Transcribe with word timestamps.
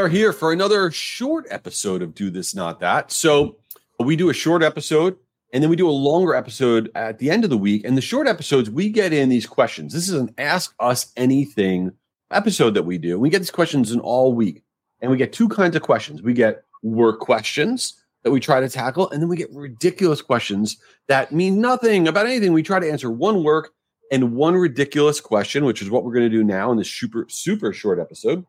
are 0.00 0.08
here 0.08 0.32
for 0.32 0.50
another 0.50 0.90
short 0.90 1.46
episode 1.50 2.00
of 2.00 2.14
Do 2.14 2.30
This 2.30 2.54
Not 2.54 2.80
That. 2.80 3.12
So 3.12 3.56
we 3.98 4.16
do 4.16 4.30
a 4.30 4.34
short 4.34 4.62
episode 4.62 5.18
and 5.52 5.62
then 5.62 5.68
we 5.68 5.76
do 5.76 5.88
a 5.88 5.92
longer 5.92 6.34
episode 6.34 6.90
at 6.94 7.18
the 7.18 7.30
end 7.30 7.44
of 7.44 7.50
the 7.50 7.58
week. 7.58 7.84
And 7.84 7.98
the 7.98 8.02
short 8.02 8.26
episodes, 8.26 8.70
we 8.70 8.88
get 8.88 9.12
in 9.12 9.28
these 9.28 9.46
questions. 9.46 9.92
This 9.92 10.08
is 10.08 10.14
an 10.14 10.34
Ask 10.38 10.74
Us 10.80 11.12
Anything 11.18 11.92
episode 12.30 12.72
that 12.74 12.84
we 12.84 12.96
do. 12.96 13.18
We 13.18 13.28
get 13.28 13.40
these 13.40 13.50
questions 13.50 13.92
in 13.92 14.00
all 14.00 14.32
week. 14.32 14.62
And 15.02 15.10
we 15.10 15.18
get 15.18 15.34
two 15.34 15.50
kinds 15.50 15.76
of 15.76 15.82
questions. 15.82 16.22
We 16.22 16.32
get 16.32 16.64
work 16.82 17.20
questions 17.20 18.02
that 18.22 18.30
we 18.30 18.40
try 18.40 18.60
to 18.60 18.70
tackle, 18.70 19.10
and 19.10 19.20
then 19.20 19.28
we 19.28 19.36
get 19.36 19.52
ridiculous 19.52 20.22
questions 20.22 20.78
that 21.08 21.32
mean 21.32 21.60
nothing 21.60 22.08
about 22.08 22.26
anything. 22.26 22.54
We 22.54 22.62
try 22.62 22.78
to 22.78 22.90
answer 22.90 23.10
one 23.10 23.44
work 23.44 23.72
and 24.10 24.32
one 24.32 24.56
ridiculous 24.56 25.20
question, 25.20 25.66
which 25.66 25.82
is 25.82 25.90
what 25.90 26.04
we're 26.04 26.12
going 26.14 26.30
to 26.30 26.34
do 26.34 26.44
now 26.44 26.70
in 26.70 26.78
this 26.78 26.90
super, 26.90 27.26
super 27.28 27.72
short 27.74 27.98
episode. 27.98 28.46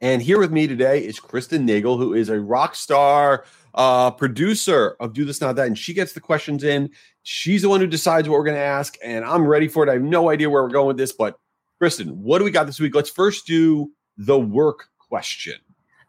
And 0.00 0.22
here 0.22 0.38
with 0.38 0.52
me 0.52 0.68
today 0.68 1.04
is 1.04 1.18
Kristen 1.18 1.66
Nagle, 1.66 1.98
who 1.98 2.14
is 2.14 2.28
a 2.28 2.38
rock 2.38 2.76
star 2.76 3.44
uh, 3.74 4.12
producer 4.12 4.96
of 5.00 5.12
Do 5.12 5.24
This 5.24 5.40
Not 5.40 5.56
That. 5.56 5.66
And 5.66 5.76
she 5.76 5.92
gets 5.92 6.12
the 6.12 6.20
questions 6.20 6.62
in. 6.62 6.90
She's 7.24 7.62
the 7.62 7.68
one 7.68 7.80
who 7.80 7.86
decides 7.86 8.28
what 8.28 8.38
we're 8.38 8.44
going 8.44 8.56
to 8.56 8.62
ask. 8.62 8.96
And 9.04 9.24
I'm 9.24 9.46
ready 9.46 9.66
for 9.66 9.82
it. 9.84 9.90
I 9.90 9.94
have 9.94 10.02
no 10.02 10.30
idea 10.30 10.50
where 10.50 10.62
we're 10.62 10.68
going 10.68 10.86
with 10.86 10.98
this. 10.98 11.12
But 11.12 11.38
Kristen, 11.78 12.10
what 12.22 12.38
do 12.38 12.44
we 12.44 12.52
got 12.52 12.66
this 12.66 12.78
week? 12.78 12.94
Let's 12.94 13.10
first 13.10 13.46
do 13.46 13.90
the 14.16 14.38
work 14.38 14.88
question. 14.98 15.56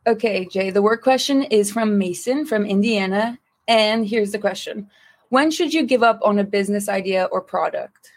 Okay, 0.06 0.48
Jay, 0.52 0.70
the 0.70 0.82
work 0.82 1.02
question 1.02 1.44
is 1.44 1.72
from 1.72 1.98
Mason 1.98 2.46
from 2.46 2.66
Indiana. 2.66 3.40
And 3.68 4.08
here's 4.08 4.32
the 4.32 4.40
question 4.40 4.88
When 5.30 5.50
should 5.50 5.74
you 5.74 5.84
give 5.84 6.04
up 6.04 6.20
on 6.24 6.38
a 6.38 6.44
business 6.44 6.90
idea 6.90 7.26
or 7.32 7.42
product? 7.42 8.12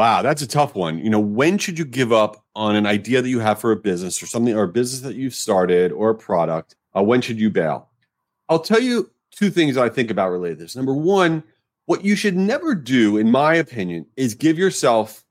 Wow, 0.00 0.22
that's 0.22 0.40
a 0.40 0.46
tough 0.46 0.74
one. 0.74 0.98
You 1.00 1.10
know, 1.10 1.20
when 1.20 1.58
should 1.58 1.78
you 1.78 1.84
give 1.84 2.10
up 2.10 2.42
on 2.56 2.74
an 2.74 2.86
idea 2.86 3.20
that 3.20 3.28
you 3.28 3.40
have 3.40 3.60
for 3.60 3.70
a 3.70 3.76
business 3.76 4.22
or 4.22 4.26
something, 4.26 4.56
or 4.56 4.62
a 4.62 4.68
business 4.68 5.02
that 5.02 5.14
you've 5.14 5.34
started 5.34 5.92
or 5.92 6.08
a 6.08 6.14
product? 6.14 6.74
Uh, 6.96 7.02
when 7.02 7.20
should 7.20 7.38
you 7.38 7.50
bail? 7.50 7.90
I'll 8.48 8.60
tell 8.60 8.80
you 8.80 9.10
two 9.30 9.50
things 9.50 9.76
I 9.76 9.90
think 9.90 10.10
about 10.10 10.30
related 10.30 10.56
to 10.56 10.64
this. 10.64 10.74
Number 10.74 10.94
one, 10.94 11.42
what 11.84 12.02
you 12.02 12.16
should 12.16 12.34
never 12.34 12.74
do, 12.74 13.18
in 13.18 13.30
my 13.30 13.56
opinion, 13.56 14.06
is 14.16 14.34
give 14.34 14.56
yourself 14.56 15.22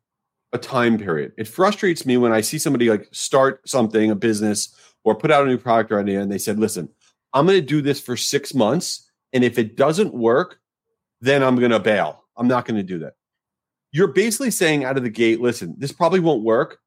a 0.54 0.60
time 0.60 1.00
period. 1.00 1.32
It 1.36 1.48
frustrates 1.48 2.06
me 2.06 2.18
when 2.18 2.32
I 2.32 2.42
see 2.42 2.60
somebody 2.60 2.92
like 2.92 3.08
start 3.12 3.68
something, 3.68 4.12
a 4.12 4.16
business, 4.16 4.76
or 5.04 5.16
put 5.16 5.32
out 5.32 5.46
a 5.46 5.48
new 5.48 5.58
product 5.58 5.92
or 5.92 6.00
idea, 6.00 6.22
and 6.22 6.32
they 6.32 6.38
said, 6.38 6.60
listen, 6.60 6.90
I'm 7.34 7.48
going 7.48 7.60
to 7.60 7.66
do 7.66 7.82
this 7.82 8.00
for 8.00 8.16
six 8.16 8.54
months. 8.54 9.10
And 9.34 9.44
if 9.44 9.58
it 9.58 9.76
doesn't 9.76 10.14
work, 10.14 10.60
then 11.22 11.42
I'm 11.42 11.56
going 11.56 11.72
to 11.72 11.80
bail. 11.80 12.24
I'm 12.38 12.48
not 12.48 12.66
going 12.66 12.78
to 12.78 12.84
do 12.84 13.00
that. 13.00 13.16
You're 13.92 14.08
basically 14.08 14.52
saying 14.52 14.84
out 14.84 14.98
of 14.98 15.04
the 15.04 15.10
gate, 15.10 15.42
listen, 15.42 15.76
this 15.78 15.92
probably 15.92 16.20
won't 16.20 16.44
work. 16.44 16.80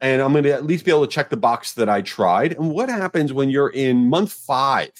And 0.00 0.20
I'm 0.20 0.32
going 0.32 0.44
to 0.44 0.52
at 0.52 0.66
least 0.66 0.84
be 0.84 0.90
able 0.90 1.06
to 1.06 1.12
check 1.12 1.30
the 1.30 1.36
box 1.36 1.74
that 1.74 1.88
I 1.88 2.02
tried. 2.02 2.52
And 2.54 2.72
what 2.72 2.88
happens 2.88 3.32
when 3.32 3.50
you're 3.50 3.68
in 3.68 4.08
month 4.08 4.32
five? 4.32 4.90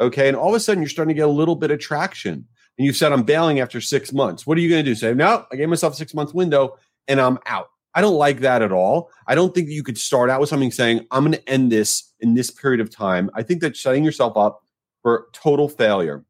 Okay. 0.00 0.28
And 0.28 0.36
all 0.36 0.48
of 0.48 0.54
a 0.54 0.60
sudden 0.60 0.82
you're 0.82 0.90
starting 0.90 1.14
to 1.14 1.18
get 1.18 1.28
a 1.28 1.32
little 1.32 1.54
bit 1.54 1.70
of 1.70 1.78
traction. 1.78 2.32
And 2.32 2.86
you've 2.86 2.96
said, 2.96 3.12
I'm 3.12 3.22
bailing 3.22 3.60
after 3.60 3.80
six 3.80 4.12
months. 4.12 4.46
What 4.46 4.58
are 4.58 4.60
you 4.60 4.68
going 4.68 4.84
to 4.84 4.90
do? 4.90 4.94
Say, 4.94 5.14
no, 5.14 5.46
I 5.52 5.56
gave 5.56 5.68
myself 5.68 5.92
a 5.92 5.96
six 5.96 6.14
month 6.14 6.34
window 6.34 6.76
and 7.06 7.20
I'm 7.20 7.38
out. 7.46 7.68
I 7.94 8.00
don't 8.00 8.14
like 8.14 8.40
that 8.40 8.62
at 8.62 8.72
all. 8.72 9.10
I 9.26 9.34
don't 9.34 9.54
think 9.54 9.66
that 9.66 9.72
you 9.72 9.82
could 9.82 9.98
start 9.98 10.30
out 10.30 10.40
with 10.40 10.48
something 10.48 10.70
saying, 10.70 11.06
I'm 11.10 11.24
going 11.24 11.32
to 11.32 11.48
end 11.48 11.70
this 11.70 12.12
in 12.20 12.34
this 12.34 12.50
period 12.50 12.80
of 12.80 12.90
time. 12.90 13.30
I 13.34 13.42
think 13.42 13.60
that 13.60 13.76
setting 13.76 14.04
yourself 14.04 14.36
up 14.36 14.64
for 15.02 15.26
total 15.32 15.68
failure. 15.68 16.24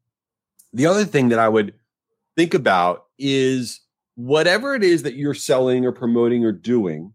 The 0.73 0.85
other 0.85 1.05
thing 1.05 1.29
that 1.29 1.39
I 1.39 1.49
would 1.49 1.73
think 2.35 2.53
about 2.53 3.05
is 3.19 3.81
whatever 4.25 4.75
it 4.75 4.83
is 4.83 5.03
that 5.03 5.15
you're 5.15 5.33
selling 5.33 5.85
or 5.85 5.91
promoting 5.91 6.45
or 6.45 6.51
doing, 6.51 7.13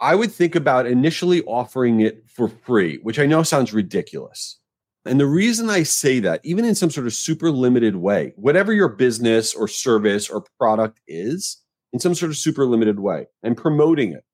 I 0.00 0.14
would 0.14 0.32
think 0.32 0.54
about 0.54 0.86
initially 0.86 1.42
offering 1.42 2.00
it 2.00 2.24
for 2.28 2.48
free, 2.48 2.98
which 3.02 3.18
I 3.18 3.26
know 3.26 3.42
sounds 3.42 3.72
ridiculous. 3.72 4.58
And 5.04 5.20
the 5.20 5.26
reason 5.26 5.70
I 5.70 5.84
say 5.84 6.20
that, 6.20 6.40
even 6.42 6.64
in 6.64 6.74
some 6.74 6.90
sort 6.90 7.06
of 7.06 7.12
super 7.12 7.50
limited 7.50 7.96
way, 7.96 8.32
whatever 8.36 8.72
your 8.72 8.88
business 8.88 9.54
or 9.54 9.68
service 9.68 10.28
or 10.28 10.44
product 10.58 11.00
is, 11.06 11.62
in 11.92 12.00
some 12.00 12.14
sort 12.14 12.30
of 12.30 12.36
super 12.36 12.66
limited 12.66 12.98
way 13.00 13.26
and 13.42 13.56
promoting 13.56 14.12
it 14.12 14.24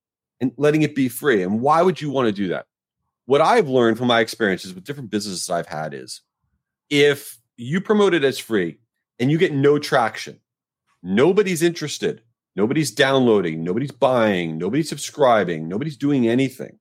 and 0.41 0.53
letting 0.57 0.83
it 0.83 0.95
be 0.95 1.09
free. 1.09 1.43
And 1.43 1.61
why 1.61 1.83
would 1.83 2.01
you 2.01 2.11
want 2.11 2.27
to 2.27 2.33
do 2.33 2.49
that? 2.49 2.67
What 3.27 3.41
I've 3.41 3.69
learned 3.69 3.99
from 3.99 4.09
my 4.09 4.21
experiences 4.21 4.75
with 4.75 4.85
different 4.85 5.11
businesses 5.11 5.49
I've 5.49 5.69
had 5.69 5.95
is 5.95 6.23
if 6.91 7.39
you 7.57 7.81
promote 7.81 8.15
it 8.15 8.25
as 8.25 8.39
free 8.39 8.79
and 9.21 9.31
you 9.31 9.39
get 9.39 9.53
no 9.53 9.79
traction, 9.79 10.41
nobody's 11.03 11.63
interested, 11.63 12.23
nobody's 12.57 12.91
downloading, 12.91 13.65
nobody's 13.65 13.91
buying, 13.91 14.59
nobody's 14.59 14.89
subscribing, 14.89 15.69
nobody's 15.69 15.97
doing 15.97 16.29
anything, 16.29 16.79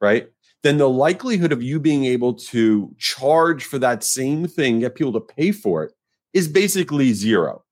right? 0.00 0.28
Then 0.62 0.78
the 0.78 0.88
likelihood 0.88 1.52
of 1.52 1.62
you 1.62 1.80
being 1.80 2.04
able 2.04 2.34
to 2.34 2.94
charge 2.98 3.64
for 3.64 3.78
that 3.78 4.04
same 4.04 4.46
thing, 4.46 4.80
get 4.80 4.94
people 4.94 5.12
to 5.12 5.20
pay 5.20 5.52
for 5.52 5.82
it, 5.82 5.92
is 6.32 6.48
basically 6.48 7.12
zero. 7.12 7.64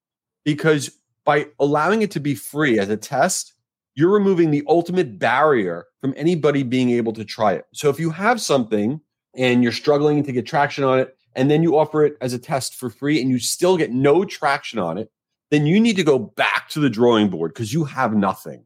Because 0.45 0.91
by 1.25 1.49
allowing 1.59 2.03
it 2.03 2.11
to 2.13 2.21
be 2.21 2.35
free 2.35 2.79
as 2.79 2.89
a 2.89 2.97
test, 2.97 3.55
you're 3.95 4.11
removing 4.11 4.51
the 4.51 4.65
ultimate 4.67 5.19
barrier 5.19 5.87
from 6.01 6.15
anybody 6.17 6.63
being 6.63 6.91
able 6.91 7.13
to 7.13 7.25
try 7.25 7.53
it. 7.53 7.65
So 7.75 7.91
if 7.91 8.01
you 8.01 8.11
have 8.11 8.41
something 8.41 9.01
and 9.37 9.63
you're 9.63 9.73
struggling 9.73 10.23
to 10.25 10.33
get 10.33 10.47
traction 10.47 10.85
on 10.85 10.99
it, 10.99 11.17
and 11.37 11.49
then 11.49 11.63
you 11.63 11.79
offer 11.79 12.05
it 12.05 12.17
as 12.21 12.33
a 12.33 12.39
test 12.39 12.75
for 12.75 12.91
free 12.91 13.21
and 13.21 13.31
you 13.31 13.39
still 13.39 13.77
get 13.77 13.93
no 13.93 14.25
traction 14.25 14.81
on 14.81 14.99
it, 14.99 15.13
then 15.51 15.67
you 15.67 15.81
need 15.81 15.97
to 15.97 16.05
go 16.05 16.19
back 16.19 16.69
to 16.71 16.81
the 16.81 16.91
drawing 16.91 17.29
board 17.29 17.53
because 17.53 17.73
you 17.73 17.85
have 17.85 18.15
nothing. 18.15 18.65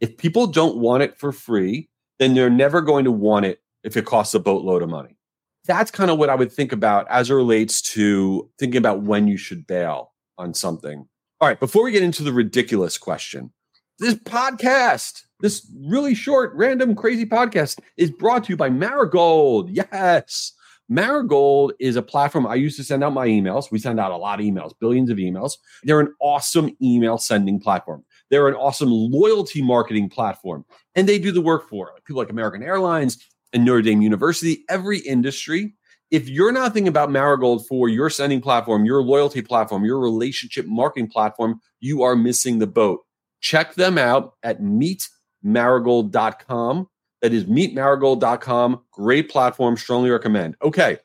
If 0.00 0.16
people 0.16 0.46
don't 0.46 0.78
want 0.78 1.02
it 1.02 1.18
for 1.18 1.32
free, 1.32 1.88
then 2.18 2.34
they're 2.34 2.50
never 2.50 2.80
going 2.80 3.04
to 3.04 3.12
want 3.12 3.46
it 3.46 3.60
if 3.84 3.96
it 3.96 4.06
costs 4.06 4.34
a 4.34 4.40
boatload 4.40 4.82
of 4.82 4.88
money. 4.88 5.16
That's 5.64 5.90
kind 5.90 6.10
of 6.10 6.18
what 6.18 6.30
I 6.30 6.34
would 6.34 6.52
think 6.52 6.72
about 6.72 7.06
as 7.08 7.30
it 7.30 7.34
relates 7.34 7.80
to 7.92 8.50
thinking 8.58 8.78
about 8.78 9.02
when 9.02 9.28
you 9.28 9.36
should 9.36 9.66
bail 9.66 10.12
on 10.38 10.54
something. 10.54 11.06
All 11.40 11.48
right, 11.48 11.60
before 11.60 11.84
we 11.84 11.92
get 11.92 12.02
into 12.02 12.22
the 12.22 12.32
ridiculous 12.32 12.98
question, 12.98 13.52
this 13.98 14.14
podcast, 14.14 15.22
this 15.40 15.68
really 15.84 16.14
short, 16.14 16.52
random, 16.54 16.94
crazy 16.94 17.26
podcast 17.26 17.78
is 17.96 18.10
brought 18.10 18.44
to 18.44 18.50
you 18.50 18.56
by 18.56 18.70
Marigold. 18.70 19.70
Yes. 19.70 20.52
Marigold 20.88 21.72
is 21.80 21.96
a 21.96 22.02
platform 22.02 22.46
I 22.46 22.56
used 22.56 22.76
to 22.76 22.84
send 22.84 23.02
out 23.02 23.12
my 23.12 23.26
emails. 23.26 23.70
We 23.70 23.78
send 23.78 23.98
out 23.98 24.10
a 24.10 24.16
lot 24.16 24.40
of 24.40 24.46
emails, 24.46 24.72
billions 24.78 25.10
of 25.10 25.16
emails. 25.16 25.52
They're 25.84 26.00
an 26.00 26.14
awesome 26.20 26.76
email 26.82 27.18
sending 27.18 27.60
platform. 27.60 28.04
They're 28.30 28.48
an 28.48 28.54
awesome 28.54 28.90
loyalty 28.90 29.62
marketing 29.62 30.10
platform, 30.10 30.64
and 30.94 31.08
they 31.08 31.18
do 31.18 31.32
the 31.32 31.40
work 31.40 31.68
for 31.68 31.92
people 32.04 32.20
like 32.20 32.30
American 32.30 32.62
Airlines 32.62 33.18
and 33.52 33.64
Notre 33.64 33.82
Dame 33.82 34.02
University. 34.02 34.64
Every 34.68 34.98
industry 34.98 35.74
if 36.12 36.28
you're 36.28 36.52
not 36.52 36.72
thinking 36.74 36.88
about 36.88 37.10
Marigold 37.10 37.66
for 37.66 37.88
your 37.88 38.10
sending 38.10 38.42
platform, 38.42 38.84
your 38.84 39.02
loyalty 39.02 39.40
platform, 39.40 39.82
your 39.82 39.98
relationship 39.98 40.66
marketing 40.66 41.08
platform, 41.08 41.58
you 41.80 42.02
are 42.02 42.14
missing 42.14 42.58
the 42.58 42.66
boat. 42.66 43.00
Check 43.40 43.76
them 43.76 43.96
out 43.96 44.34
at 44.42 44.60
meetmarigold.com. 44.60 46.88
That 47.22 47.32
is 47.32 47.44
meetmarigold.com. 47.44 48.80
Great 48.90 49.30
platform. 49.30 49.76
Strongly 49.76 50.10
recommend. 50.10 50.56
Okay. 50.62 50.98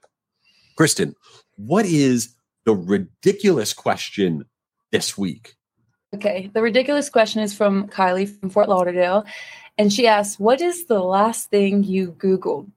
Kristen, 0.76 1.16
what 1.56 1.86
is 1.86 2.36
the 2.66 2.76
ridiculous 2.76 3.74
question 3.74 4.46
this 4.92 5.18
week? 5.18 5.56
Okay. 6.14 6.50
The 6.54 6.62
ridiculous 6.62 7.10
question 7.10 7.42
is 7.42 7.54
from 7.54 7.88
Kylie 7.88 8.28
from 8.28 8.50
Fort 8.50 8.68
Lauderdale. 8.68 9.26
And 9.78 9.94
she 9.94 10.08
asks, 10.08 10.40
What 10.40 10.60
is 10.60 10.86
the 10.86 11.00
last 11.00 11.50
thing 11.50 11.84
you 11.84 12.14
Googled? 12.14 12.70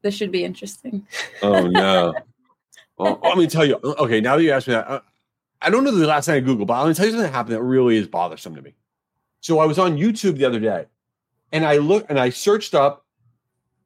This 0.00 0.14
should 0.14 0.32
be 0.32 0.44
interesting. 0.44 1.06
oh 1.42 1.66
no. 1.66 2.14
Well, 2.98 3.18
let 3.24 3.38
me 3.38 3.46
tell 3.46 3.64
you. 3.64 3.80
Okay, 3.82 4.20
now 4.20 4.36
that 4.36 4.42
you 4.42 4.52
asked 4.52 4.68
me 4.68 4.74
that, 4.74 4.86
uh, 4.86 5.00
I 5.60 5.70
don't 5.70 5.82
know 5.82 5.90
the 5.90 6.06
last 6.06 6.26
thing 6.26 6.34
I 6.36 6.46
Googled, 6.46 6.66
but 6.66 6.74
I'm 6.74 6.84
going 6.84 6.94
to 6.94 6.96
tell 6.96 7.06
you 7.06 7.12
something 7.12 7.26
that 7.26 7.32
happened 7.32 7.56
that 7.56 7.62
really 7.62 7.96
is 7.96 8.06
bothersome 8.06 8.54
to 8.54 8.62
me. 8.62 8.74
So 9.40 9.58
I 9.58 9.64
was 9.64 9.78
on 9.78 9.96
YouTube 9.96 10.36
the 10.36 10.44
other 10.44 10.60
day, 10.60 10.86
and 11.52 11.64
I 11.64 11.76
looked 11.76 12.10
and 12.10 12.18
I 12.18 12.30
searched 12.30 12.74
up, 12.74 13.06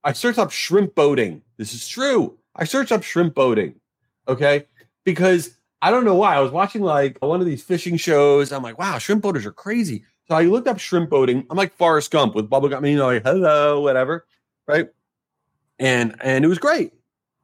I 0.04 0.12
searched 0.12 0.38
up 0.38 0.50
shrimp 0.50 0.94
boating. 0.94 1.42
This 1.56 1.74
is 1.74 1.86
true. 1.86 2.38
I 2.54 2.64
searched 2.64 2.92
up 2.92 3.02
shrimp 3.02 3.34
boating. 3.34 3.74
Okay, 4.28 4.66
because 5.04 5.56
I 5.82 5.90
don't 5.90 6.04
know 6.04 6.14
why 6.14 6.34
I 6.34 6.40
was 6.40 6.50
watching 6.50 6.82
like 6.82 7.18
one 7.20 7.40
of 7.40 7.46
these 7.46 7.62
fishing 7.62 7.96
shows. 7.96 8.52
I'm 8.52 8.62
like, 8.62 8.78
wow, 8.78 8.98
shrimp 8.98 9.22
boaters 9.22 9.46
are 9.46 9.52
crazy. 9.52 10.04
So 10.28 10.34
I 10.34 10.42
looked 10.42 10.66
up 10.66 10.78
shrimp 10.78 11.10
boating. 11.10 11.46
I'm 11.50 11.56
like 11.56 11.76
Forrest 11.76 12.10
Gump 12.10 12.34
with 12.34 12.50
bubblegum, 12.50 12.88
you 12.88 12.96
know, 12.96 13.06
like 13.06 13.22
hello, 13.22 13.80
whatever, 13.80 14.26
right? 14.66 14.88
and 15.78 16.14
and 16.20 16.44
it 16.44 16.48
was 16.48 16.58
great. 16.58 16.92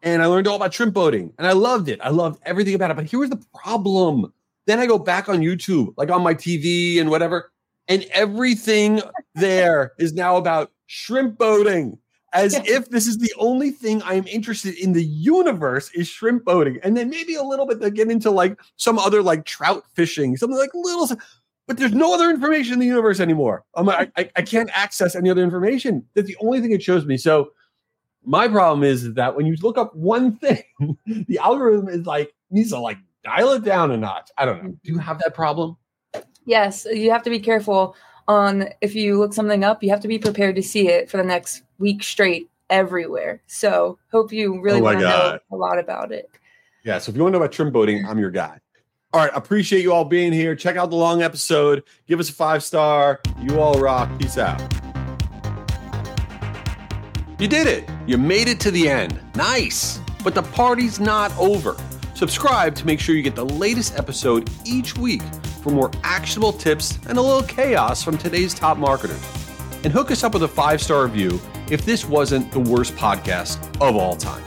And 0.02 0.20
I 0.20 0.26
learned 0.26 0.48
all 0.48 0.56
about 0.56 0.74
shrimp 0.74 0.94
boating, 0.94 1.32
and 1.38 1.46
I 1.46 1.52
loved 1.52 1.88
it. 1.88 2.00
I 2.02 2.08
loved 2.08 2.40
everything 2.44 2.74
about 2.74 2.90
it. 2.90 2.96
But 2.96 3.06
here 3.06 3.20
was 3.20 3.30
the 3.30 3.42
problem. 3.54 4.32
Then 4.66 4.80
I 4.80 4.86
go 4.86 4.98
back 4.98 5.28
on 5.28 5.40
YouTube, 5.40 5.94
like 5.96 6.10
on 6.10 6.22
my 6.22 6.34
TV 6.34 7.00
and 7.00 7.10
whatever, 7.10 7.51
and 7.88 8.04
everything 8.12 9.02
there 9.34 9.92
is 9.98 10.12
now 10.12 10.36
about 10.36 10.70
shrimp 10.86 11.38
boating 11.38 11.98
as 12.32 12.54
if 12.66 12.88
this 12.88 13.06
is 13.06 13.18
the 13.18 13.32
only 13.38 13.70
thing 13.70 14.02
I'm 14.04 14.26
interested 14.26 14.74
in 14.76 14.92
the 14.94 15.04
universe 15.04 15.90
is 15.94 16.08
shrimp 16.08 16.44
boating. 16.44 16.78
And 16.82 16.96
then 16.96 17.10
maybe 17.10 17.34
a 17.34 17.42
little 17.42 17.66
bit 17.66 17.80
to 17.82 17.90
get 17.90 18.10
into 18.10 18.30
like 18.30 18.58
some 18.76 18.98
other 18.98 19.22
like 19.22 19.44
trout 19.44 19.84
fishing, 19.94 20.36
something 20.36 20.58
like 20.58 20.70
little, 20.74 21.10
but 21.66 21.76
there's 21.76 21.92
no 21.92 22.14
other 22.14 22.30
information 22.30 22.74
in 22.74 22.78
the 22.78 22.86
universe 22.86 23.20
anymore. 23.20 23.64
I'm, 23.74 23.88
I, 23.88 24.10
I 24.16 24.42
can't 24.42 24.70
access 24.72 25.14
any 25.14 25.28
other 25.30 25.42
information. 25.42 26.04
That's 26.14 26.26
the 26.26 26.36
only 26.40 26.60
thing 26.60 26.72
it 26.72 26.82
shows 26.82 27.04
me. 27.04 27.18
So 27.18 27.52
My 28.24 28.48
problem 28.48 28.84
is 28.84 29.14
that 29.14 29.36
when 29.36 29.46
you 29.46 29.56
look 29.62 29.76
up 29.76 29.94
one 29.94 30.36
thing, 30.38 30.62
the 31.06 31.38
algorithm 31.38 31.88
is 31.88 32.06
like 32.06 32.32
needs 32.50 32.70
to 32.70 32.78
like 32.78 32.98
dial 33.24 33.52
it 33.52 33.64
down 33.64 33.90
a 33.90 33.96
notch. 33.96 34.30
I 34.38 34.44
don't 34.44 34.62
know. 34.62 34.70
Mm, 34.70 34.78
do 34.82 34.92
you 34.92 34.98
have 34.98 35.18
that 35.18 35.34
problem? 35.34 35.76
Yes, 36.44 36.86
you 36.90 37.10
have 37.10 37.22
to 37.22 37.30
be 37.30 37.40
careful 37.40 37.96
on 38.28 38.68
if 38.80 38.94
you 38.94 39.18
look 39.18 39.34
something 39.34 39.64
up, 39.64 39.82
you 39.82 39.90
have 39.90 40.00
to 40.00 40.08
be 40.08 40.18
prepared 40.18 40.56
to 40.56 40.62
see 40.62 40.88
it 40.88 41.10
for 41.10 41.16
the 41.16 41.24
next 41.24 41.62
week 41.78 42.02
straight 42.02 42.48
everywhere. 42.70 43.42
So 43.46 43.98
hope 44.10 44.32
you 44.32 44.60
really 44.60 44.80
Oh 44.80 44.84
want 44.84 44.98
to 44.98 45.04
know 45.04 45.38
a 45.50 45.56
lot 45.56 45.78
about 45.78 46.12
it. 46.12 46.30
Yeah. 46.84 46.98
So 46.98 47.10
if 47.10 47.16
you 47.16 47.22
want 47.22 47.32
to 47.32 47.38
know 47.38 47.44
about 47.44 47.52
trim 47.52 47.70
boating, 47.70 48.04
I'm 48.06 48.18
your 48.18 48.30
guy. 48.30 48.58
All 49.12 49.20
right. 49.20 49.30
Appreciate 49.34 49.82
you 49.82 49.92
all 49.92 50.04
being 50.04 50.32
here. 50.32 50.56
Check 50.56 50.76
out 50.76 50.90
the 50.90 50.96
long 50.96 51.22
episode. 51.22 51.84
Give 52.06 52.18
us 52.18 52.30
a 52.30 52.32
five 52.32 52.62
star. 52.62 53.20
You 53.40 53.60
all 53.60 53.74
rock. 53.74 54.10
Peace 54.18 54.38
out. 54.38 54.60
You 57.38 57.48
did 57.48 57.66
it. 57.66 57.88
You 58.06 58.18
made 58.18 58.48
it 58.48 58.58
to 58.60 58.70
the 58.70 58.88
end. 58.88 59.20
Nice. 59.34 60.00
But 60.24 60.34
the 60.34 60.42
party's 60.42 60.98
not 60.98 61.36
over. 61.36 61.76
Subscribe 62.14 62.74
to 62.76 62.86
make 62.86 63.00
sure 63.00 63.16
you 63.16 63.22
get 63.22 63.34
the 63.34 63.44
latest 63.44 63.98
episode 63.98 64.48
each 64.64 64.96
week 64.96 65.22
for 65.62 65.70
more 65.70 65.90
actionable 66.02 66.52
tips 66.52 66.98
and 67.08 67.16
a 67.18 67.22
little 67.22 67.42
chaos 67.42 68.02
from 68.02 68.18
today's 68.18 68.52
top 68.54 68.76
marketers. 68.76 69.22
And 69.84 69.92
hook 69.92 70.10
us 70.10 70.24
up 70.24 70.34
with 70.34 70.42
a 70.42 70.48
five 70.48 70.82
star 70.82 71.04
review 71.04 71.40
if 71.70 71.84
this 71.84 72.04
wasn't 72.04 72.52
the 72.52 72.60
worst 72.60 72.94
podcast 72.96 73.58
of 73.80 73.96
all 73.96 74.16
time. 74.16 74.42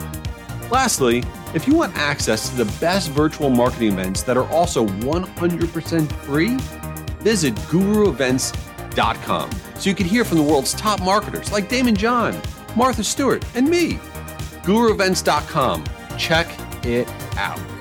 Lastly, 0.69 1.23
if 1.53 1.67
you 1.67 1.75
want 1.75 1.95
access 1.95 2.49
to 2.49 2.55
the 2.55 2.79
best 2.79 3.09
virtual 3.11 3.49
marketing 3.49 3.93
events 3.93 4.23
that 4.23 4.37
are 4.37 4.47
also 4.49 4.85
100% 4.87 6.11
free, 6.23 6.57
visit 7.21 7.55
guruevents.com 7.55 9.51
so 9.75 9.89
you 9.89 9.95
can 9.95 10.05
hear 10.05 10.23
from 10.23 10.37
the 10.37 10.43
world's 10.43 10.73
top 10.73 11.01
marketers 11.01 11.51
like 11.51 11.69
Daymond 11.69 11.97
John, 11.97 12.39
Martha 12.75 13.03
Stewart, 13.03 13.45
and 13.55 13.69
me. 13.69 13.93
guruevents.com. 14.63 15.83
Check 16.17 16.47
it 16.85 17.07
out. 17.37 17.74